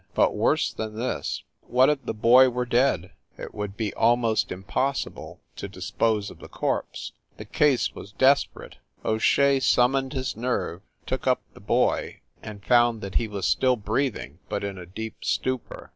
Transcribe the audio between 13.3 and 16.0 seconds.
still breathing, but in a deep stupor.